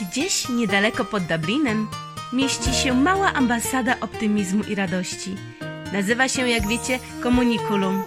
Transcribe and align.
Gdzieś 0.00 0.48
niedaleko 0.48 1.04
pod 1.04 1.22
Dublinem 1.22 1.88
mieści 2.32 2.74
się 2.74 2.94
mała 2.94 3.32
ambasada 3.32 3.96
optymizmu 4.00 4.64
i 4.64 4.74
radości. 4.74 5.36
Nazywa 5.92 6.28
się, 6.28 6.48
jak 6.48 6.68
wiecie, 6.68 6.98
Komunikulum. 7.22 8.02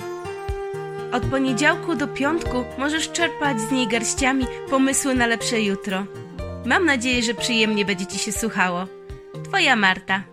Od 1.12 1.26
poniedziałku 1.26 1.96
do 1.96 2.08
piątku 2.08 2.66
możesz 2.78 3.12
czerpać 3.12 3.62
z 3.62 3.72
niej 3.72 3.88
garściami 3.88 4.46
pomysły 4.70 5.16
na 5.16 5.28
lepsze 5.28 5.62
jutro. 5.62 6.06
Mam 6.66 6.86
nadzieję, 6.86 7.24
że 7.24 7.34
przyjemnie 7.34 7.86
będzie 7.86 8.06
Ci 8.06 8.20
się 8.20 8.32
słuchało. 8.32 8.88
Twoja 9.44 9.76
Marta. 9.76 10.24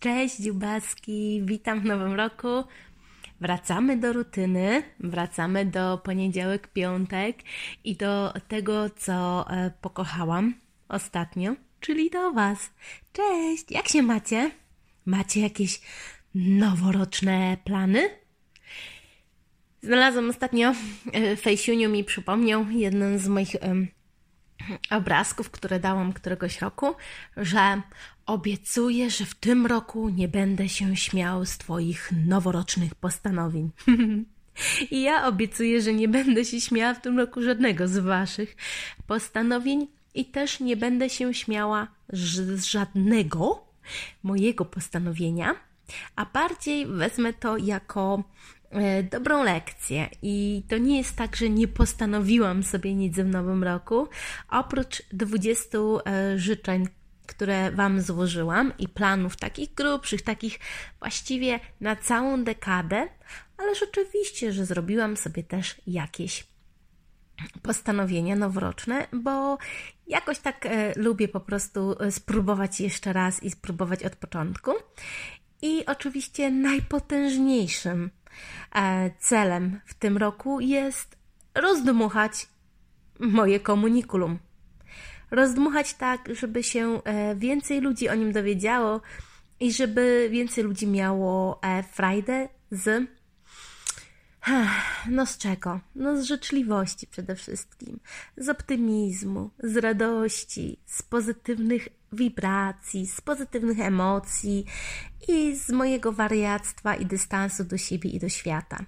Cześć 0.00 0.36
dziubaski, 0.36 1.42
witam 1.44 1.80
w 1.80 1.84
nowym 1.84 2.14
roku. 2.14 2.64
Wracamy 3.40 3.96
do 3.96 4.12
rutyny, 4.12 4.82
wracamy 5.00 5.66
do 5.66 5.98
poniedziałek, 5.98 6.68
piątek 6.68 7.36
i 7.84 7.96
do 7.96 8.34
tego, 8.48 8.90
co 8.90 9.46
e, 9.50 9.70
pokochałam 9.80 10.54
ostatnio, 10.88 11.54
czyli 11.80 12.10
do 12.10 12.32
Was. 12.32 12.70
Cześć, 13.12 13.70
jak 13.70 13.88
się 13.88 14.02
macie? 14.02 14.50
Macie 15.06 15.40
jakieś 15.40 15.80
noworoczne 16.34 17.56
plany? 17.64 18.10
Znalazłam 19.82 20.30
ostatnio, 20.30 20.74
e, 21.12 21.36
Fejsiuniu 21.36 21.88
mi 21.88 22.04
przypomniał 22.04 22.70
jeden 22.70 23.18
z 23.18 23.28
moich 23.28 23.56
obrazków, 24.90 25.50
które 25.50 25.80
dałam 25.80 26.12
któregoś 26.12 26.60
roku, 26.60 26.94
że 27.36 27.82
obiecuję, 28.26 29.10
że 29.10 29.24
w 29.24 29.34
tym 29.34 29.66
roku 29.66 30.08
nie 30.08 30.28
będę 30.28 30.68
się 30.68 30.96
śmiał 30.96 31.46
z 31.46 31.58
Twoich 31.58 32.12
noworocznych 32.26 32.94
postanowień. 32.94 33.70
I 34.90 35.02
ja 35.02 35.26
obiecuję, 35.26 35.82
że 35.82 35.94
nie 35.94 36.08
będę 36.08 36.44
się 36.44 36.60
śmiała 36.60 36.94
w 36.94 37.00
tym 37.00 37.18
roku 37.18 37.42
żadnego 37.42 37.88
z 37.88 37.98
Waszych 37.98 38.56
postanowień 39.06 39.86
i 40.14 40.24
też 40.24 40.60
nie 40.60 40.76
będę 40.76 41.10
się 41.10 41.34
śmiała 41.34 41.86
z 42.08 42.64
żadnego 42.64 43.64
mojego 44.22 44.64
postanowienia, 44.64 45.54
a 46.16 46.26
bardziej 46.26 46.86
wezmę 46.86 47.32
to 47.32 47.56
jako 47.56 48.24
dobrą 49.10 49.44
lekcję. 49.44 50.08
I 50.22 50.62
to 50.68 50.78
nie 50.78 50.98
jest 50.98 51.16
tak, 51.16 51.36
że 51.36 51.50
nie 51.50 51.68
postanowiłam 51.68 52.62
sobie 52.62 52.94
nic 52.94 53.16
w 53.16 53.26
nowym 53.26 53.64
roku. 53.64 54.08
Oprócz 54.50 55.02
20 55.12 55.78
e, 55.78 56.38
życzeń, 56.38 56.88
które 57.26 57.70
Wam 57.70 58.00
złożyłam 58.00 58.72
i 58.78 58.88
planów 58.88 59.36
takich 59.36 59.74
grubszych, 59.74 60.22
takich 60.22 60.58
właściwie 60.98 61.60
na 61.80 61.96
całą 61.96 62.44
dekadę, 62.44 63.08
ależ 63.56 63.82
oczywiście, 63.82 64.52
że 64.52 64.66
zrobiłam 64.66 65.16
sobie 65.16 65.42
też 65.42 65.80
jakieś 65.86 66.46
postanowienia 67.62 68.36
noworoczne, 68.36 69.06
bo 69.12 69.58
jakoś 70.06 70.38
tak 70.38 70.66
e, 70.66 70.92
lubię 70.96 71.28
po 71.28 71.40
prostu 71.40 71.96
spróbować 72.10 72.80
jeszcze 72.80 73.12
raz 73.12 73.42
i 73.42 73.50
spróbować 73.50 74.04
od 74.04 74.16
początku. 74.16 74.72
I 75.62 75.86
oczywiście 75.86 76.50
najpotężniejszym 76.50 78.10
E, 78.23 78.23
celem 79.18 79.80
w 79.86 79.94
tym 79.94 80.16
roku 80.16 80.60
jest 80.60 81.16
rozdmuchać 81.54 82.46
moje 83.20 83.60
komunikulum. 83.60 84.38
Rozdmuchać 85.30 85.94
tak, 85.94 86.28
żeby 86.34 86.62
się 86.62 87.02
e, 87.04 87.36
więcej 87.36 87.80
ludzi 87.80 88.08
o 88.08 88.14
nim 88.14 88.32
dowiedziało 88.32 89.00
i 89.60 89.72
żeby 89.72 90.28
więcej 90.30 90.64
ludzi 90.64 90.86
miało 90.86 91.60
e, 91.62 91.82
frajdę 91.82 92.48
z 92.70 93.08
no 95.10 95.26
z 95.26 95.38
czego? 95.38 95.80
No 95.94 96.22
z 96.22 96.24
życzliwości 96.24 97.06
przede 97.06 97.36
wszystkim, 97.36 98.00
z 98.36 98.48
optymizmu, 98.48 99.50
z 99.58 99.76
radości, 99.76 100.78
z 100.86 101.02
pozytywnych 101.02 101.88
wibracji, 102.12 103.06
z 103.06 103.20
pozytywnych 103.20 103.80
emocji 103.80 104.64
i 105.28 105.56
z 105.56 105.70
mojego 105.70 106.12
wariactwa 106.12 106.94
i 106.94 107.06
dystansu 107.06 107.64
do 107.64 107.78
siebie 107.78 108.10
i 108.10 108.18
do 108.18 108.28
świata. 108.28 108.78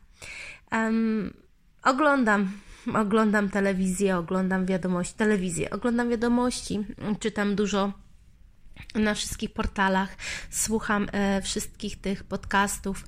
Um, 0.72 1.34
oglądam, 1.82 2.52
oglądam 2.94 3.50
telewizję, 3.50 4.16
oglądam 4.16 4.66
wiadomości, 4.66 5.14
telewizję, 5.14 5.70
oglądam 5.70 6.08
wiadomości, 6.10 6.86
czytam 7.20 7.54
dużo 7.54 7.92
na 8.94 9.14
wszystkich 9.14 9.52
portalach, 9.52 10.16
słucham 10.50 11.08
e, 11.12 11.42
wszystkich 11.42 12.00
tych 12.00 12.24
podcastów 12.24 13.04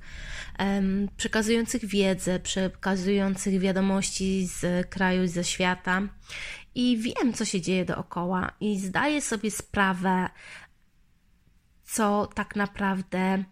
e, 0.59 0.81
przekazujących 1.17 1.85
wiedzę, 1.85 2.39
przekazujących 2.39 3.59
wiadomości 3.59 4.47
z 4.47 4.89
kraju 4.89 5.23
i 5.23 5.27
ze 5.27 5.43
świata 5.43 6.01
i 6.75 6.97
wiem, 6.97 7.33
co 7.33 7.45
się 7.45 7.61
dzieje 7.61 7.85
dookoła 7.85 8.51
i 8.59 8.79
zdaję 8.79 9.21
sobie 9.21 9.51
sprawę, 9.51 10.29
co 11.83 12.27
tak 12.33 12.55
naprawdę 12.55 13.43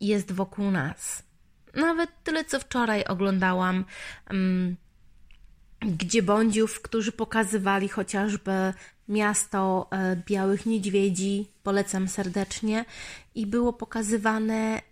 jest 0.00 0.32
wokół 0.32 0.70
nas. 0.70 1.22
Nawet 1.74 2.10
tyle, 2.24 2.44
co 2.44 2.60
wczoraj 2.60 3.04
oglądałam 3.04 3.84
gdzie 5.80 6.22
bądziów, 6.22 6.82
którzy 6.82 7.12
pokazywali 7.12 7.88
chociażby 7.88 8.52
miasto 9.08 9.88
e, 9.90 10.16
Białych 10.26 10.66
Niedźwiedzi, 10.66 11.46
polecam 11.62 12.08
serdecznie, 12.08 12.84
i 13.34 13.46
było 13.46 13.72
pokazywane, 13.72 14.82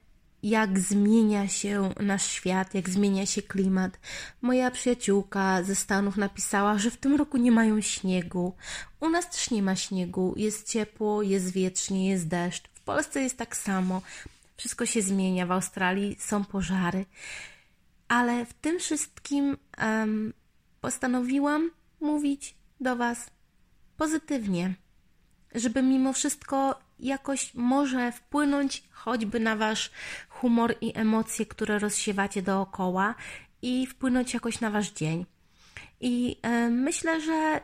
jak 0.43 0.79
zmienia 0.79 1.49
się 1.49 1.91
nasz 2.01 2.27
świat, 2.27 2.75
jak 2.75 2.89
zmienia 2.89 3.27
się 3.27 3.43
klimat. 3.43 4.01
Moja 4.43 4.71
przyjaciółka 4.71 5.63
ze 5.63 5.75
Stanów 5.75 6.17
napisała, 6.17 6.79
że 6.79 6.91
w 6.91 6.97
tym 6.97 7.15
roku 7.17 7.37
nie 7.37 7.53
mają 7.53 7.81
śniegu. 7.81 8.55
U 9.01 9.09
nas 9.09 9.31
też 9.31 9.51
nie 9.51 9.63
ma 9.63 9.77
śniegu, 9.77 10.35
jest 10.37 10.71
ciepło, 10.71 11.23
jest 11.23 11.53
wietrznie, 11.53 12.11
jest 12.11 12.29
deszcz. 12.29 12.69
W 12.75 12.81
Polsce 12.81 13.23
jest 13.23 13.37
tak 13.37 13.57
samo. 13.57 14.03
Wszystko 14.57 14.87
się 14.87 15.03
zmienia, 15.03 15.47
w 15.47 15.53
Australii 15.53 16.17
są 16.21 16.45
pożary. 16.45 17.07
Ale 18.09 18.47
w 18.47 18.55
tym 18.55 18.79
wszystkim 18.79 19.57
um, 19.83 20.33
postanowiłam 20.81 21.71
mówić 22.01 22.55
do 22.81 22.97
Was 22.97 23.31
pozytywnie, 23.97 24.75
żeby 25.55 25.83
mimo 25.83 26.13
wszystko 26.13 26.81
jakoś 26.99 27.55
może 27.55 28.13
wpłynąć 28.13 28.83
choćby 28.91 29.41
na 29.41 29.57
Wasz 29.57 29.91
humor 30.29 30.75
i 30.81 30.93
emocje, 30.95 31.47
które 31.47 31.79
rozsiewacie 31.79 32.43
dookoła 32.43 33.15
i 33.63 33.87
wpłynąć 33.87 34.35
jakoś 34.35 34.61
na 34.61 34.71
Wasz 34.71 34.91
dzień. 34.91 35.27
I 36.01 36.37
y, 36.47 36.71
myślę, 36.71 37.21
że 37.21 37.61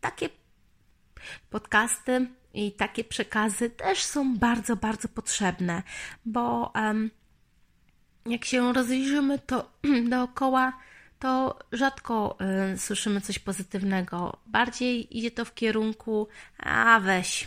takie 0.00 0.28
podcasty 1.50 2.26
i 2.54 2.72
takie 2.72 3.04
przekazy 3.04 3.70
też 3.70 4.04
są 4.04 4.36
bardzo, 4.36 4.76
bardzo 4.76 5.08
potrzebne, 5.08 5.82
bo 6.24 6.72
y, 6.94 8.30
jak 8.30 8.44
się 8.44 8.72
rozejrzymy, 8.72 9.38
to 9.38 9.70
dookoła 10.10 10.72
to 11.24 11.58
rzadko 11.72 12.36
y, 12.74 12.78
słyszymy 12.78 13.20
coś 13.20 13.38
pozytywnego. 13.38 14.36
Bardziej 14.46 15.18
idzie 15.18 15.30
to 15.30 15.44
w 15.44 15.54
kierunku, 15.54 16.28
a 16.58 17.00
weź, 17.00 17.46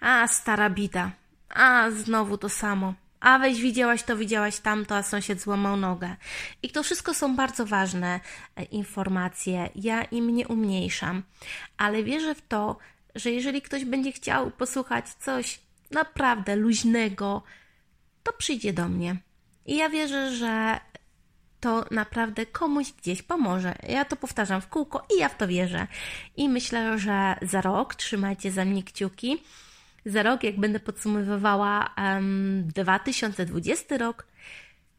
a 0.00 0.28
stara 0.28 0.70
bida, 0.70 1.10
a 1.48 1.90
znowu 1.90 2.38
to 2.38 2.48
samo. 2.48 2.94
A 3.20 3.38
weź, 3.38 3.60
widziałaś 3.60 4.02
to, 4.02 4.16
widziałaś 4.16 4.58
tamto, 4.58 4.96
a 4.96 5.02
sąsiad 5.02 5.40
złamał 5.40 5.76
nogę. 5.76 6.16
I 6.62 6.70
to 6.70 6.82
wszystko 6.82 7.14
są 7.14 7.36
bardzo 7.36 7.66
ważne 7.66 8.20
e, 8.56 8.64
informacje. 8.64 9.68
Ja 9.74 10.04
im 10.04 10.34
nie 10.34 10.48
umniejszam, 10.48 11.22
ale 11.76 12.02
wierzę 12.02 12.34
w 12.34 12.48
to, 12.48 12.76
że 13.14 13.30
jeżeli 13.30 13.62
ktoś 13.62 13.84
będzie 13.84 14.12
chciał 14.12 14.50
posłuchać 14.50 15.08
coś 15.08 15.60
naprawdę 15.90 16.56
luźnego, 16.56 17.42
to 18.22 18.32
przyjdzie 18.32 18.72
do 18.72 18.88
mnie. 18.88 19.16
I 19.66 19.76
ja 19.76 19.88
wierzę, 19.88 20.36
że 20.36 20.80
to 21.60 21.84
naprawdę 21.90 22.46
komuś 22.46 22.92
gdzieś 22.92 23.22
pomoże. 23.22 23.74
Ja 23.88 24.04
to 24.04 24.16
powtarzam 24.16 24.60
w 24.60 24.68
kółko 24.68 25.06
i 25.16 25.20
ja 25.20 25.28
w 25.28 25.36
to 25.36 25.48
wierzę. 25.48 25.86
I 26.36 26.48
myślę, 26.48 26.98
że 26.98 27.34
za 27.42 27.60
rok 27.60 27.94
trzymajcie 27.94 28.50
za 28.50 28.64
mnie 28.64 28.82
kciuki. 28.82 29.42
Za 30.06 30.22
rok, 30.22 30.42
jak 30.42 30.60
będę 30.60 30.80
podsumowywała 30.80 31.94
um, 31.96 32.68
2020 32.74 33.96
rok, 33.96 34.26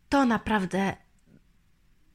to 0.10 0.26
naprawdę 0.26 0.96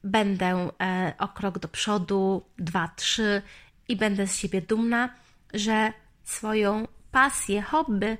będę 0.03 0.69
e, 0.81 1.13
o 1.19 1.27
krok 1.27 1.59
do 1.59 1.67
przodu, 1.67 2.45
dwa, 2.57 2.89
trzy 2.95 3.41
i 3.87 3.95
będę 3.95 4.27
z 4.27 4.37
siebie 4.37 4.61
dumna, 4.61 5.09
że 5.53 5.93
swoją 6.23 6.87
pasję, 7.11 7.61
hobby 7.61 8.17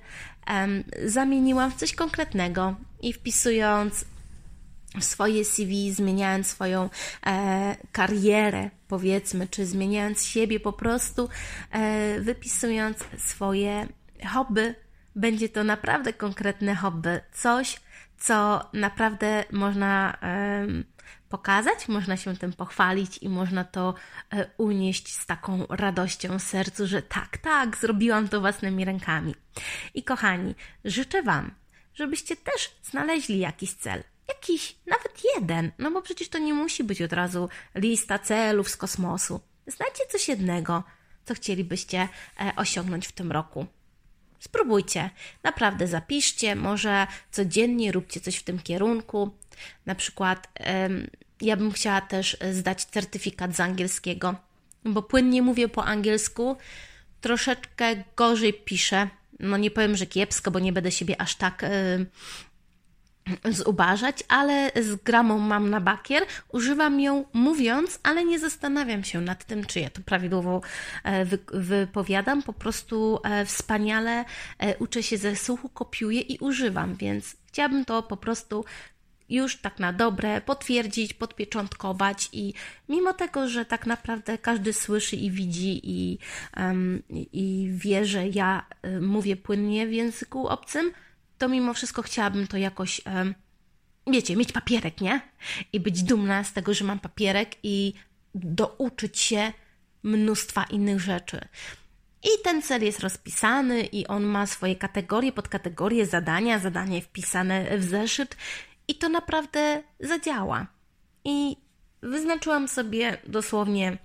um, 0.47 0.83
zamieniłam 1.05 1.71
w 1.71 1.75
coś 1.75 1.95
konkretnego 1.95 2.75
i 3.01 3.13
wpisując 3.13 4.05
swoje 5.00 5.45
CV, 5.45 5.94
zmieniając 5.94 6.47
swoją 6.47 6.89
e, 7.25 7.75
karierę, 7.92 8.69
powiedzmy, 8.88 9.47
czy 9.47 9.65
zmieniając 9.65 10.25
siebie 10.25 10.59
po 10.59 10.74
prostu, 10.74 11.30
e, 11.71 12.19
wypisując 12.19 12.97
swoje 13.18 13.88
hobby. 14.33 14.75
Będzie 15.15 15.50
to 15.50 15.63
naprawdę 15.63 16.13
konkretne 16.13 16.75
hobby, 16.75 17.21
coś, 17.33 17.80
co 18.18 18.69
naprawdę 18.74 19.44
można 19.51 20.18
e, 20.21 20.68
pokazać, 21.30 21.88
można 21.88 22.18
się 22.18 22.38
tym 22.38 22.53
pochwalić 22.53 23.18
i 23.18 23.30
można 23.30 23.63
to 23.63 23.94
e, 24.33 24.45
unieść 24.57 25.13
z 25.13 25.25
taką 25.25 25.65
radością 25.69 26.39
w 26.39 26.44
sercu, 26.44 26.88
że 26.88 27.01
tak, 27.01 27.38
tak, 27.38 27.77
zrobiłam 27.77 28.27
to 28.27 28.39
własnymi 28.41 28.86
rękami. 28.86 29.36
I 29.94 30.03
kochani, 30.03 30.56
życzę 30.86 31.24
Wam, 31.24 31.51
żebyście 31.94 32.36
też 32.36 32.75
znaleźli 32.83 33.39
jakiś 33.39 33.74
cel. 33.74 34.03
Jakiś, 34.27 34.75
nawet 34.86 35.22
jeden, 35.36 35.72
no 35.80 35.92
bo 35.92 36.01
przecież 36.01 36.30
to 36.30 36.38
nie 36.38 36.54
musi 36.54 36.83
być 36.83 37.01
od 37.01 37.13
razu 37.13 37.50
lista 37.75 38.19
celów 38.19 38.69
z 38.69 38.77
kosmosu. 38.77 39.39
Znajdźcie 39.68 40.04
coś 40.12 40.27
jednego, 40.27 40.83
co 41.25 41.33
chcielibyście 41.33 42.07
e, 42.39 42.51
osiągnąć 42.56 43.07
w 43.07 43.12
tym 43.12 43.31
roku. 43.31 43.66
Spróbujcie, 44.39 45.10
naprawdę 45.44 45.88
zapiszcie, 45.88 46.56
może 46.56 47.07
codziennie 47.31 47.92
róbcie 47.92 48.19
coś 48.19 48.36
w 48.36 48.44
tym 48.44 48.60
kierunku. 48.60 49.31
Na 49.86 49.95
przykład, 49.95 50.48
ja 51.42 51.57
bym 51.57 51.72
chciała 51.72 52.01
też 52.01 52.38
zdać 52.51 52.86
certyfikat 52.86 53.56
z 53.56 53.60
angielskiego, 53.60 54.36
bo 54.83 55.01
płynnie 55.01 55.42
mówię 55.42 55.68
po 55.68 55.86
angielsku, 55.86 56.57
troszeczkę 57.22 58.04
gorzej 58.16 58.54
piszę. 58.54 59.10
No 59.39 59.57
nie 59.57 59.72
powiem, 59.72 59.95
że 59.95 60.06
kiepsko, 60.06 60.51
bo 60.51 60.60
nie 60.60 60.74
będę 60.74 60.92
siebie 60.92 61.22
aż 61.22 61.36
tak 61.36 61.66
zubażać, 63.51 64.24
ale 64.27 64.72
z 64.75 64.95
gramą 64.95 65.39
mam 65.39 65.69
na 65.69 65.81
bakier. 65.81 66.24
Używam 66.51 67.00
ją 67.00 67.25
mówiąc, 67.33 68.00
ale 68.04 68.25
nie 68.25 68.39
zastanawiam 68.39 69.04
się 69.04 69.22
nad 69.22 69.45
tym, 69.45 69.66
czy 69.66 69.80
ja 69.80 69.89
to 69.89 70.01
prawidłowo 70.01 70.62
e, 71.04 71.25
wypowiadam. 71.54 72.44
Po 72.44 72.54
prostu 72.54 73.19
e, 73.24 73.45
wspaniale 73.45 74.25
e, 74.60 74.77
uczę 74.77 75.04
się 75.04 75.18
ze 75.18 75.36
słuchu, 75.36 75.69
kopiuję 75.69 76.22
i 76.22 76.38
używam, 76.39 76.95
więc 76.95 77.36
chciałabym 77.48 77.86
to 77.86 78.04
po 78.04 78.18
prostu 78.18 78.66
już 79.30 79.57
tak 79.57 79.80
na 79.80 79.94
dobre 79.94 80.42
potwierdzić, 80.42 81.13
podpieczątkować 81.13 82.30
i 82.33 82.54
mimo 82.89 83.13
tego, 83.13 83.48
że 83.48 83.66
tak 83.66 83.86
naprawdę 83.86 84.38
każdy 84.38 84.74
słyszy 84.74 85.16
i 85.16 85.31
widzi 85.31 85.81
i, 85.83 86.18
um, 86.57 87.04
i 87.12 87.69
wie, 87.74 88.06
że 88.06 88.27
ja 88.27 88.66
mówię 89.01 89.36
płynnie 89.36 89.88
w 89.88 89.94
języku 89.94 90.48
obcym, 90.48 90.92
to 91.37 91.49
mimo 91.49 91.73
wszystko 91.73 92.01
chciałabym 92.01 92.47
to 92.47 92.57
jakoś, 92.57 93.01
wiecie, 94.07 94.35
mieć 94.35 94.51
papierek, 94.51 95.01
nie? 95.01 95.21
I 95.73 95.79
być 95.79 96.03
dumna 96.03 96.43
z 96.43 96.53
tego, 96.53 96.73
że 96.73 96.85
mam 96.85 96.99
papierek 96.99 97.55
i 97.63 97.93
douczyć 98.35 99.19
się 99.19 99.53
mnóstwa 100.03 100.63
innych 100.63 100.99
rzeczy. 100.99 101.47
I 102.23 102.43
ten 102.43 102.61
cel 102.61 102.83
jest 102.83 102.99
rozpisany 102.99 103.81
i 103.81 104.07
on 104.07 104.23
ma 104.23 104.45
swoje 104.45 104.75
kategorie, 104.75 105.31
podkategorie, 105.31 106.05
zadania, 106.05 106.59
zadanie 106.59 107.01
wpisane 107.01 107.77
w 107.77 107.83
zeszyt 107.83 108.38
i 108.88 108.95
to 108.95 109.09
naprawdę 109.09 109.83
zadziała. 109.99 110.67
I 111.23 111.57
wyznaczyłam 112.01 112.67
sobie 112.67 113.17
dosłownie 113.27 113.97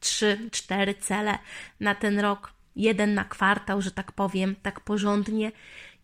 3-4 0.00 0.94
cele 1.00 1.38
na 1.80 1.94
ten 1.94 2.20
rok, 2.20 2.52
jeden 2.76 3.14
na 3.14 3.24
kwartał, 3.24 3.82
że 3.82 3.90
tak 3.90 4.12
powiem, 4.12 4.56
tak 4.62 4.80
porządnie 4.80 5.52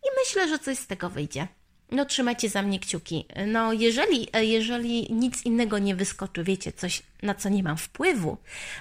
i 0.05 0.09
myślę, 0.19 0.47
że 0.47 0.59
coś 0.59 0.77
z 0.77 0.87
tego 0.87 1.09
wyjdzie. 1.09 1.47
No 1.91 2.05
trzymajcie 2.05 2.49
za 2.49 2.61
mnie 2.61 2.79
kciuki. 2.79 3.25
No 3.47 3.73
jeżeli, 3.73 4.27
jeżeli 4.41 5.13
nic 5.13 5.45
innego 5.45 5.79
nie 5.79 5.95
wyskoczy, 5.95 6.43
wiecie, 6.43 6.71
coś 6.71 7.03
na 7.21 7.35
co 7.35 7.49
nie 7.49 7.63
mam 7.63 7.77
wpływu, 7.77 8.37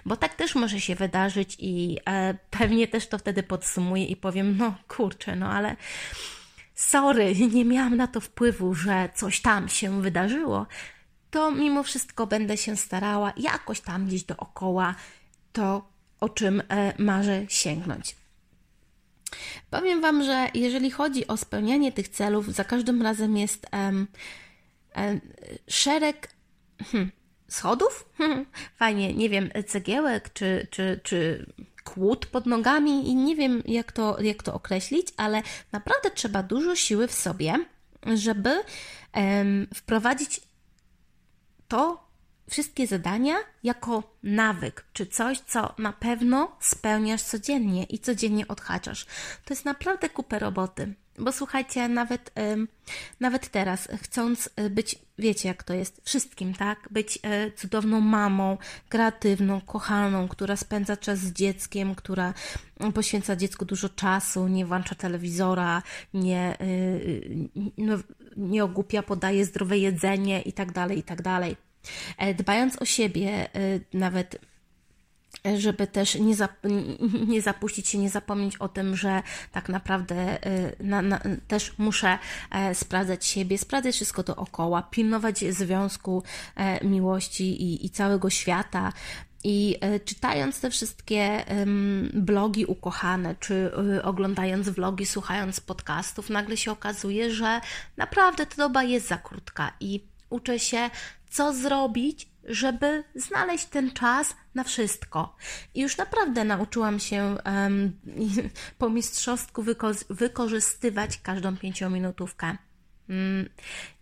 bo 0.06 0.16
tak 0.16 0.34
też 0.34 0.54
może 0.54 0.80
się 0.80 0.94
wydarzyć 0.94 1.56
i 1.58 1.98
e, 2.06 2.34
pewnie 2.50 2.88
też 2.88 3.06
to 3.06 3.18
wtedy 3.18 3.42
podsumuję 3.42 4.04
i 4.04 4.16
powiem, 4.16 4.56
no 4.56 4.74
kurczę, 4.88 5.36
no 5.36 5.50
ale 5.50 5.76
sorry, 6.74 7.34
nie 7.54 7.64
miałam 7.64 7.96
na 7.96 8.06
to 8.06 8.20
wpływu, 8.20 8.74
że 8.74 9.08
coś 9.14 9.40
tam 9.40 9.68
się 9.68 10.02
wydarzyło, 10.02 10.66
to 11.30 11.50
mimo 11.50 11.82
wszystko 11.82 12.26
będę 12.26 12.56
się 12.56 12.76
starała 12.76 13.32
jakoś 13.36 13.80
tam 13.80 14.06
gdzieś 14.06 14.24
dookoła 14.24 14.94
to, 15.52 15.88
o 16.20 16.28
czym 16.28 16.62
e, 16.68 16.92
marzę 16.98 17.42
sięgnąć. 17.48 18.21
Powiem 19.72 20.00
Wam, 20.00 20.24
że 20.24 20.48
jeżeli 20.54 20.90
chodzi 20.90 21.26
o 21.26 21.36
spełnianie 21.36 21.92
tych 21.92 22.08
celów, 22.08 22.54
za 22.54 22.64
każdym 22.64 23.02
razem 23.02 23.36
jest 23.36 23.66
szereg 25.68 26.28
hmm, 26.84 27.12
schodów, 27.48 28.08
fajnie, 28.76 29.14
nie 29.14 29.28
wiem, 29.28 29.50
cegiełek 29.66 30.32
czy, 30.32 30.66
czy, 30.70 31.00
czy 31.02 31.46
kłód 31.84 32.26
pod 32.26 32.46
nogami 32.46 33.08
i 33.08 33.14
nie 33.14 33.36
wiem, 33.36 33.62
jak 33.66 33.92
to, 33.92 34.22
jak 34.22 34.42
to 34.42 34.54
określić, 34.54 35.08
ale 35.16 35.42
naprawdę 35.72 36.10
trzeba 36.10 36.42
dużo 36.42 36.76
siły 36.76 37.08
w 37.08 37.14
sobie, 37.14 37.54
żeby 38.14 38.50
wprowadzić 39.74 40.40
to, 41.68 42.11
wszystkie 42.50 42.86
zadania 42.86 43.34
jako 43.62 44.02
nawyk, 44.22 44.84
czy 44.92 45.06
coś, 45.06 45.40
co 45.40 45.74
na 45.78 45.92
pewno 45.92 46.56
spełniasz 46.60 47.22
codziennie 47.22 47.84
i 47.84 47.98
codziennie 47.98 48.48
odhaczasz. 48.48 49.04
To 49.44 49.54
jest 49.54 49.64
naprawdę 49.64 50.08
kupę 50.08 50.38
roboty. 50.38 50.94
Bo 51.18 51.32
słuchajcie, 51.32 51.88
nawet, 51.88 52.32
nawet 53.20 53.48
teraz, 53.48 53.88
chcąc 54.02 54.50
y, 54.60 54.70
być, 54.70 54.98
wiecie 55.18 55.48
jak 55.48 55.62
to 55.62 55.74
jest, 55.74 56.00
wszystkim, 56.04 56.54
tak? 56.54 56.88
Być 56.90 57.16
y, 57.16 57.52
cudowną 57.56 58.00
mamą, 58.00 58.58
kreatywną, 58.88 59.60
kochaną, 59.60 60.28
która 60.28 60.56
spędza 60.56 60.96
czas 60.96 61.18
z 61.18 61.32
dzieckiem, 61.32 61.94
która 61.94 62.34
poświęca 62.94 63.36
dziecku 63.36 63.64
dużo 63.64 63.88
czasu, 63.88 64.48
nie 64.48 64.66
włącza 64.66 64.94
telewizora, 64.94 65.82
nie, 66.14 66.56
y, 66.60 67.48
no, 67.78 67.98
nie 68.36 68.64
ogłupia, 68.64 69.02
podaje 69.02 69.44
zdrowe 69.44 69.78
jedzenie 69.78 70.42
i 70.42 70.52
tak 70.52 70.72
dalej, 70.72 70.98
i 70.98 71.02
tak 71.02 71.22
dalej 71.22 71.56
E, 71.56 71.71
dbając 72.34 72.82
o 72.82 72.84
siebie, 72.84 73.48
e, 73.54 73.80
nawet 73.92 74.38
e, 75.46 75.60
żeby 75.60 75.86
też 75.86 76.14
nie, 76.14 76.34
zap, 76.34 76.52
nie 77.28 77.42
zapuścić 77.42 77.88
się, 77.88 77.98
nie 77.98 78.10
zapomnieć 78.10 78.56
o 78.56 78.68
tym, 78.68 78.96
że 78.96 79.22
tak 79.52 79.68
naprawdę 79.68 80.38
na, 80.80 81.02
na, 81.02 81.20
też 81.48 81.78
muszę 81.78 82.18
sprawdzać 82.74 83.26
siebie, 83.26 83.58
sprawdzać 83.58 83.94
wszystko 83.94 84.22
dookoła, 84.22 84.82
pilnować 84.82 85.38
związku 85.38 86.22
miłości 86.82 87.62
i, 87.62 87.86
i 87.86 87.90
całego 87.90 88.30
świata. 88.30 88.92
I 89.44 89.76
czytając 90.04 90.60
te 90.60 90.70
wszystkie 90.70 91.44
blogi 92.14 92.66
ukochane, 92.66 93.34
czy 93.40 93.70
oglądając 94.02 94.68
vlogi, 94.68 95.06
słuchając 95.06 95.60
podcastów, 95.60 96.30
nagle 96.30 96.56
się 96.56 96.72
okazuje, 96.72 97.30
że 97.30 97.60
naprawdę 97.96 98.46
ta 98.46 98.56
doba 98.56 98.82
jest 98.82 99.08
za 99.08 99.16
krótka 99.16 99.72
i 99.80 100.04
uczę 100.32 100.58
się 100.58 100.90
co 101.32 101.52
zrobić, 101.54 102.28
żeby 102.44 103.04
znaleźć 103.14 103.64
ten 103.64 103.90
czas 103.90 104.36
na 104.54 104.64
wszystko. 104.64 105.36
I 105.74 105.80
już 105.80 105.96
naprawdę 105.96 106.44
nauczyłam 106.44 107.00
się 107.00 107.36
um, 107.46 107.92
po 108.78 108.90
mistrzostku 108.90 109.62
wyko- 109.62 110.04
wykorzystywać 110.10 111.20
każdą 111.22 111.56
pięciominutówkę. 111.56 112.56
Mm, 113.08 113.48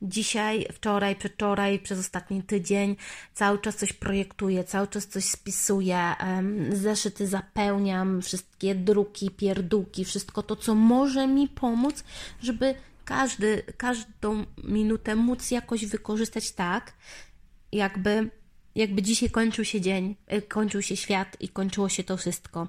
dzisiaj, 0.02 0.66
wczoraj, 0.72 1.16
przedwczoraj, 1.16 1.78
przez 1.78 1.98
ostatni 1.98 2.42
tydzień 2.42 2.96
cały 3.34 3.58
czas 3.58 3.76
coś 3.76 3.92
projektuję, 3.92 4.64
cały 4.64 4.88
czas 4.88 5.06
coś 5.06 5.24
spisuję, 5.24 6.14
zeszyty 6.72 7.26
zapełniam, 7.26 8.22
wszystkie 8.22 8.74
druki, 8.74 9.30
pierdółki, 9.30 10.04
wszystko 10.04 10.42
to, 10.42 10.56
co 10.56 10.74
może 10.74 11.26
mi 11.26 11.48
pomóc, 11.48 12.04
żeby 12.42 12.74
każdy, 13.04 13.62
każdą 13.76 14.46
minutę 14.64 15.16
móc 15.16 15.50
jakoś 15.50 15.86
wykorzystać 15.86 16.52
tak, 16.52 16.92
jakby, 17.72 18.30
jakby 18.74 19.02
dzisiaj 19.02 19.30
kończył 19.30 19.64
się 19.64 19.80
dzień, 19.80 20.16
e, 20.26 20.42
kończył 20.42 20.82
się 20.82 20.96
świat 20.96 21.36
i 21.40 21.48
kończyło 21.48 21.88
się 21.88 22.04
to 22.04 22.16
wszystko 22.16 22.68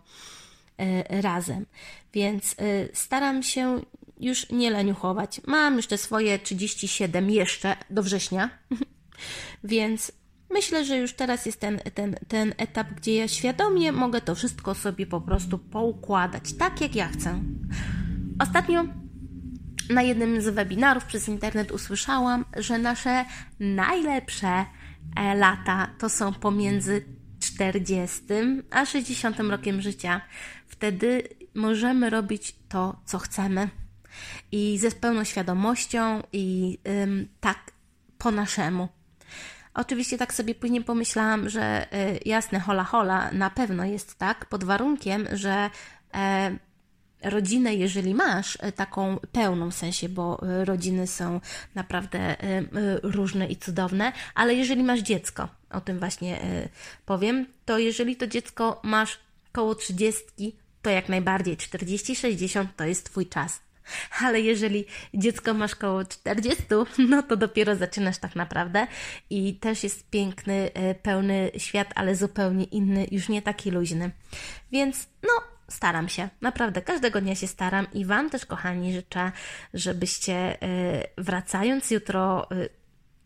e, 0.78 1.22
razem. 1.22 1.66
Więc 2.14 2.56
e, 2.58 2.96
staram 2.96 3.44
się 3.44 3.82
już 4.20 4.50
nie 4.50 4.72
leniuchować. 4.72 5.42
Mam 5.48 5.82
te 5.82 5.98
swoje 5.98 6.40
37 6.40 7.30
jeszcze 7.30 7.76
do 7.90 8.04
września, 8.04 8.50
więc 9.64 10.12
myślę, 10.50 10.86
że 10.86 10.98
już 10.98 11.14
teraz 11.14 11.46
jest 11.46 11.60
ten, 11.60 11.80
ten, 11.94 12.16
ten 12.28 12.54
etap, 12.58 12.88
gdzie 12.94 13.16
ja 13.16 13.28
świadomie 13.28 13.92
mogę 13.92 14.22
to 14.22 14.36
wszystko 14.36 14.76
sobie 14.76 15.08
po 15.08 15.22
prostu 15.22 15.58
poukładać 15.58 16.54
tak, 16.54 16.82
jak 16.82 16.96
ja 16.96 17.08
chcę. 17.08 17.44
Ostatnio 18.40 18.86
na 19.94 20.02
jednym 20.02 20.42
z 20.42 20.50
webinarów 20.50 21.06
przez 21.06 21.28
internet 21.28 21.72
usłyszałam, 21.72 22.46
że 22.58 22.78
nasze 22.78 23.26
najlepsze 23.60 24.66
e, 25.16 25.36
lata 25.36 25.88
to 25.98 26.10
są 26.10 26.34
pomiędzy 26.34 27.06
40 27.40 28.22
a 28.72 28.86
60 28.86 29.40
rokiem 29.40 29.82
życia. 29.82 30.22
Wtedy 30.68 31.24
możemy 31.56 32.10
robić 32.10 32.56
to, 32.70 33.02
co 33.06 33.20
chcemy. 33.20 33.70
I 34.52 34.78
ze 34.78 34.92
pełną 34.92 35.24
świadomością, 35.24 36.24
i 36.34 36.78
ym, 37.04 37.28
tak 37.40 37.72
po 38.18 38.32
naszemu. 38.32 38.90
Oczywiście 39.74 40.18
tak 40.18 40.34
sobie 40.34 40.56
później 40.56 40.84
pomyślałam, 40.84 41.50
że 41.50 41.88
y, 41.94 42.20
jasne, 42.26 42.60
hola 42.60 42.84
hola, 42.84 43.32
na 43.32 43.50
pewno 43.50 43.86
jest 43.86 44.18
tak, 44.18 44.46
pod 44.46 44.64
warunkiem, 44.64 45.28
że 45.32 45.70
y, 46.16 46.20
rodzinę, 47.24 47.76
jeżeli 47.76 48.16
masz 48.16 48.58
taką 48.76 49.18
pełną 49.32 49.72
w 49.72 49.76
sensie, 49.76 50.10
bo 50.10 50.40
rodziny 50.66 51.08
są 51.08 51.40
naprawdę 51.76 52.36
różne 53.04 53.48
i 53.48 53.56
cudowne, 53.56 54.12
ale 54.36 54.54
jeżeli 54.54 54.84
masz 54.84 55.00
dziecko, 55.00 55.48
o 55.70 55.82
tym 55.82 56.00
właśnie 56.00 56.40
powiem, 57.06 57.46
to 57.66 57.78
jeżeli 57.78 58.16
to 58.16 58.28
dziecko 58.28 58.80
masz 58.84 59.20
koło 59.52 59.76
30, 59.76 60.24
to 60.82 60.90
jak 60.90 61.10
najbardziej 61.10 61.58
40-60 61.58 62.66
to 62.78 62.84
jest 62.84 63.06
Twój 63.06 63.28
czas. 63.28 63.62
Ale 64.22 64.42
jeżeli 64.42 64.86
dziecko 65.14 65.54
masz 65.54 65.76
koło 65.76 66.06
40, 66.06 66.64
no 67.10 67.24
to 67.24 67.38
dopiero 67.38 67.76
zaczynasz 67.76 68.18
tak 68.18 68.36
naprawdę 68.36 68.88
i 69.30 69.56
też 69.56 69.84
jest 69.84 70.10
piękny, 70.10 70.72
e, 70.74 70.96
pełny 70.96 71.52
świat, 71.58 71.88
ale 71.96 72.16
zupełnie 72.16 72.64
inny, 72.64 73.08
już 73.12 73.30
nie 73.30 73.42
taki 73.42 73.72
luźny. 73.72 74.12
Więc 74.72 75.08
no, 75.24 75.30
staram 75.72 76.10
się, 76.10 76.30
naprawdę 76.42 76.82
każdego 76.82 77.22
dnia 77.22 77.36
się 77.36 77.48
staram 77.48 77.88
i 77.94 78.06
Wam 78.06 78.30
też, 78.30 78.46
kochani, 78.46 78.94
życzę, 78.94 79.32
żebyście 79.74 80.34
e, 80.34 80.58
wracając 81.18 81.92
jutro 81.92 82.52
e, 82.52 82.70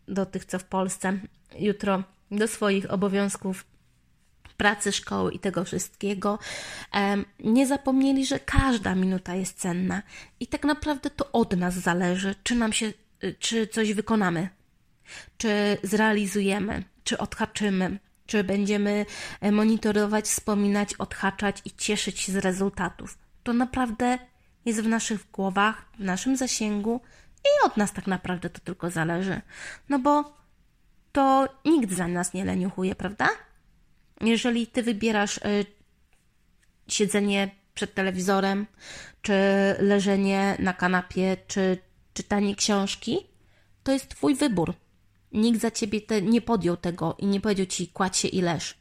do 0.08 0.26
tych, 0.26 0.44
co 0.44 0.58
w 0.58 0.64
Polsce, 0.64 1.18
jutro 1.58 2.02
do 2.30 2.48
swoich 2.48 2.90
obowiązków 2.90 3.64
pracy, 4.56 4.92
szkoły 4.92 5.32
i 5.32 5.38
tego 5.38 5.64
wszystkiego, 5.64 6.38
nie 7.40 7.66
zapomnieli, 7.66 8.26
że 8.26 8.38
każda 8.38 8.94
minuta 8.94 9.34
jest 9.34 9.58
cenna. 9.58 10.02
I 10.40 10.46
tak 10.46 10.64
naprawdę 10.64 11.10
to 11.10 11.32
od 11.32 11.56
nas 11.56 11.74
zależy, 11.74 12.34
czy 12.42 12.54
nam 12.54 12.72
się, 12.72 12.92
y, 13.24 13.34
czy 13.38 13.66
coś 13.66 13.92
wykonamy, 13.92 14.48
czy 15.38 15.78
zrealizujemy, 15.82 16.84
czy 17.04 17.18
odhaczymy, 17.18 17.98
czy 18.26 18.44
będziemy 18.44 19.06
e, 19.40 19.52
monitorować, 19.52 20.24
wspominać, 20.24 20.94
odhaczać 20.94 21.62
i 21.64 21.70
cieszyć 21.70 22.20
się 22.20 22.32
z 22.32 22.36
rezultatów. 22.36 23.18
To 23.42 23.52
naprawdę 23.52 24.18
jest 24.64 24.80
w 24.80 24.88
naszych 24.88 25.30
głowach, 25.30 25.84
w 25.98 26.04
naszym 26.04 26.36
zasięgu 26.36 27.00
i 27.44 27.66
od 27.66 27.76
nas 27.76 27.92
tak 27.92 28.06
naprawdę 28.06 28.50
to 28.50 28.60
tylko 28.60 28.90
zależy. 28.90 29.40
No 29.88 29.98
bo 29.98 30.36
to 31.12 31.48
nikt 31.64 31.92
za 31.92 32.08
nas 32.08 32.34
nie 32.34 32.44
leniuchuje, 32.44 32.94
prawda? 32.94 33.28
Jeżeli 34.20 34.66
ty 34.66 34.82
wybierasz 34.82 35.36
y, 35.36 35.66
siedzenie 36.88 37.50
przed 37.74 37.94
telewizorem, 37.94 38.66
czy 39.22 39.34
leżenie 39.78 40.56
na 40.58 40.72
kanapie, 40.72 41.36
czy 41.46 41.78
czytanie 42.14 42.56
książki, 42.56 43.26
to 43.82 43.92
jest 43.92 44.08
twój 44.08 44.34
wybór. 44.34 44.74
Nikt 45.36 45.60
za 45.60 45.70
ciebie 45.70 46.00
te, 46.00 46.22
nie 46.22 46.40
podjął 46.40 46.76
tego 46.76 47.16
i 47.18 47.26
nie 47.26 47.40
powiedział 47.40 47.66
ci 47.66 47.88
kładź 47.88 48.16
się 48.16 48.28
i 48.28 48.42
leż. 48.42 48.74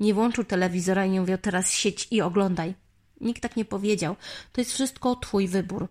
Nie 0.00 0.14
włączył 0.14 0.44
telewizora 0.44 1.06
i 1.06 1.10
nie 1.10 1.20
mówił 1.20 1.38
teraz 1.38 1.72
siedź 1.72 2.08
i 2.10 2.20
oglądaj. 2.22 2.74
Nikt 3.20 3.42
tak 3.42 3.56
nie 3.56 3.64
powiedział. 3.64 4.16
To 4.52 4.60
jest 4.60 4.72
wszystko 4.72 5.16
twój 5.16 5.48
wybór. 5.48 5.88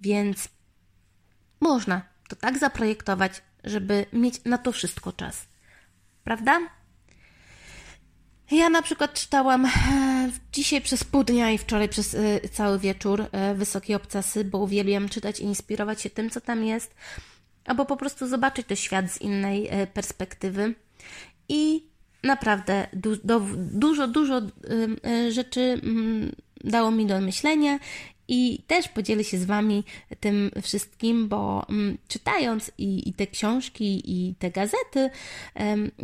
Więc 0.00 0.48
można 1.60 2.02
to 2.28 2.36
tak 2.36 2.58
zaprojektować, 2.58 3.42
żeby 3.64 4.06
mieć 4.12 4.44
na 4.44 4.58
to 4.58 4.72
wszystko 4.72 5.12
czas. 5.12 5.46
Prawda? 6.24 6.60
Ja 8.50 8.70
na 8.70 8.82
przykład 8.82 9.14
czytałam 9.14 9.66
e, 9.66 9.70
dzisiaj 10.52 10.80
przez 10.80 11.04
pół 11.04 11.24
dnia 11.24 11.50
i 11.50 11.58
wczoraj 11.58 11.88
przez 11.88 12.14
e, 12.14 12.48
cały 12.48 12.78
wieczór 12.78 13.26
e, 13.32 13.54
Wysokie 13.54 13.96
Obcasy, 13.96 14.44
bo 14.44 14.58
uwielbiam 14.58 15.08
czytać 15.08 15.40
i 15.40 15.44
inspirować 15.44 16.02
się 16.02 16.10
tym, 16.10 16.30
co 16.30 16.40
tam 16.40 16.64
jest, 16.64 16.94
albo 17.66 17.84
po 17.84 17.96
prostu 17.96 18.28
zobaczyć 18.28 18.66
ten 18.66 18.76
świat 18.76 19.10
z 19.10 19.20
innej 19.20 19.70
perspektywy. 19.94 20.74
I 21.48 21.82
naprawdę 22.22 22.86
du 22.92 23.16
dużo, 23.56 24.08
dużo 24.08 24.42
rzeczy 25.30 25.80
mm, 25.82 26.32
dało 26.64 26.90
mi 26.90 27.06
do 27.06 27.20
myślenia 27.20 27.78
i 28.28 28.62
też 28.66 28.88
podzielę 28.88 29.24
się 29.24 29.38
z 29.38 29.44
Wami 29.44 29.84
tym 30.20 30.50
wszystkim, 30.62 31.28
bo 31.28 31.66
mm, 31.68 31.98
czytając 32.08 32.70
i, 32.78 33.08
i, 33.08 33.12
te 33.12 33.26
książki, 33.26 34.02
i 34.06 34.34
te 34.34 34.50
gazety, 34.50 35.10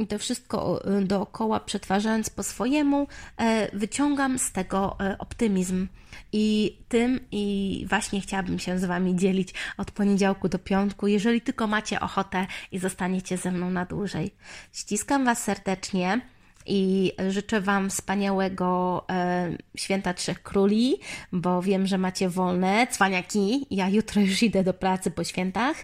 to 0.08 0.18
wszystko 0.18 0.82
dookoła 1.02 1.60
przetwarzając 1.60 2.30
po 2.30 2.42
swojemu, 2.42 3.06
e, 3.36 3.76
wyciągam 3.76 4.38
z 4.38 4.52
tego 4.52 4.96
e, 5.00 5.18
optymizm. 5.18 5.88
I 6.32 6.76
tym 6.88 7.20
i 7.32 7.86
właśnie 7.88 8.20
chciałabym 8.20 8.58
się 8.58 8.78
z 8.78 8.84
Wami 8.84 9.16
dzielić 9.16 9.54
od 9.78 9.90
poniedziałku 9.90 10.48
do 10.48 10.58
piątku, 10.58 11.06
jeżeli 11.06 11.40
tylko 11.40 11.66
macie 11.66 12.00
ochotę 12.00 12.46
i 12.72 12.78
zostaniecie 12.78 13.36
ze 13.36 13.52
mną 13.52 13.70
na 13.70 13.84
dłużej. 13.84 14.30
Ściskam 14.72 15.24
Was 15.24 15.44
serdecznie 15.44 16.20
i 16.66 17.12
życzę 17.28 17.60
Wam 17.60 17.90
wspaniałego 17.90 19.04
e, 19.10 19.50
Święta 19.76 20.14
Trzech 20.14 20.42
Króli, 20.42 20.96
bo 21.32 21.62
wiem, 21.62 21.86
że 21.86 21.98
macie 21.98 22.28
wolne 22.28 22.86
cwaniaki. 22.86 23.66
Ja 23.70 23.88
jutro 23.88 24.20
już 24.20 24.42
idę 24.42 24.64
do 24.64 24.74
pracy 24.74 25.10
po 25.10 25.24
świętach. 25.24 25.76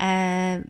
E, 0.00 0.62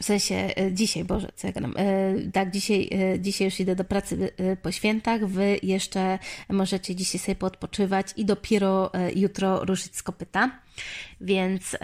w 0.00 0.04
sensie 0.04 0.34
e, 0.34 0.72
dzisiaj, 0.72 1.04
Boże, 1.04 1.28
co 1.36 1.46
ja 1.46 1.52
gadam? 1.52 1.74
E, 1.76 2.14
tak, 2.32 2.50
dzisiaj, 2.50 2.90
e, 2.92 3.20
dzisiaj 3.20 3.44
już 3.44 3.60
idę 3.60 3.76
do 3.76 3.84
pracy 3.84 4.32
po 4.62 4.72
świętach. 4.72 5.26
Wy 5.26 5.58
jeszcze 5.62 6.18
możecie 6.48 6.94
dzisiaj 6.94 7.18
sobie 7.18 7.34
podpoczywać 7.34 8.06
i 8.16 8.24
dopiero 8.24 8.90
jutro 9.14 9.64
ruszyć 9.64 9.96
z 9.96 10.02
kopyta. 10.02 10.60
Więc 11.20 11.76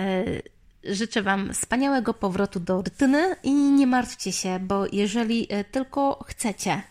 Życzę 0.85 1.23
Wam 1.23 1.55
wspaniałego 1.55 2.15
powrotu 2.15 2.61
do 2.61 2.77
rutyny 2.77 3.37
i 3.43 3.53
nie 3.53 3.87
martwcie 3.87 4.33
się, 4.33 4.59
bo 4.59 4.87
jeżeli 4.93 5.47
e, 5.53 5.65
tylko 5.65 6.25
chcecie, 6.29 6.83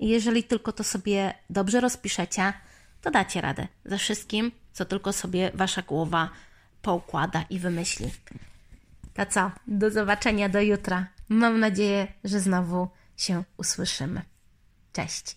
jeżeli 0.00 0.44
tylko 0.44 0.72
to 0.72 0.84
sobie 0.84 1.34
dobrze 1.50 1.80
rozpiszecie, 1.80 2.52
to 3.02 3.10
dacie 3.10 3.40
radę 3.40 3.68
ze 3.84 3.98
wszystkim, 3.98 4.52
co 4.72 4.84
tylko 4.84 5.12
sobie 5.12 5.50
Wasza 5.54 5.82
głowa 5.82 6.30
poukłada 6.82 7.44
i 7.50 7.58
wymyśli. 7.58 8.10
To 9.14 9.26
co? 9.26 9.50
Do 9.66 9.90
zobaczenia 9.90 10.48
do 10.48 10.60
jutra. 10.60 11.06
Mam 11.28 11.60
nadzieję, 11.60 12.12
że 12.24 12.40
znowu 12.40 12.88
się 13.16 13.44
usłyszymy. 13.56 14.22
Cześć. 14.92 15.36